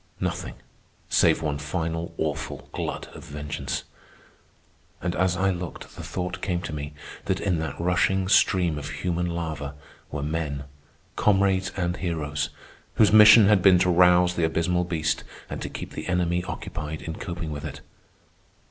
—nothing, 0.19 0.55
save 1.09 1.43
one 1.43 1.59
final, 1.59 2.15
awful 2.17 2.67
glut 2.73 3.15
of 3.15 3.23
vengeance. 3.23 3.83
And 4.99 5.15
as 5.15 5.37
I 5.37 5.51
looked 5.51 5.95
the 5.95 6.01
thought 6.01 6.41
came 6.41 6.59
to 6.63 6.73
me 6.73 6.93
that 7.25 7.39
in 7.39 7.59
that 7.59 7.79
rushing 7.79 8.27
stream 8.27 8.79
of 8.79 8.89
human 8.89 9.27
lava 9.27 9.75
were 10.11 10.23
men, 10.23 10.63
comrades 11.15 11.71
and 11.77 11.97
heroes, 11.97 12.49
whose 12.95 13.13
mission 13.13 13.45
had 13.45 13.61
been 13.61 13.77
to 13.77 13.91
rouse 13.91 14.33
the 14.33 14.43
abysmal 14.45 14.85
beast 14.85 15.23
and 15.51 15.61
to 15.61 15.69
keep 15.69 15.91
the 15.91 16.07
enemy 16.07 16.43
occupied 16.45 17.03
in 17.03 17.17
coping 17.17 17.51
with 17.51 17.63
it. 17.63 17.81